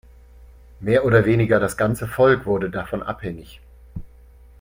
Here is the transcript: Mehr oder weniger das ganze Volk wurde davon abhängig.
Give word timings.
Mehr 0.79 1.05
oder 1.05 1.25
weniger 1.25 1.59
das 1.59 1.77
ganze 1.77 2.07
Volk 2.07 2.47
wurde 2.47 2.71
davon 2.71 3.03
abhängig. 3.03 3.61